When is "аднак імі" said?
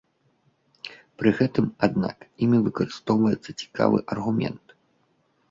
1.87-2.57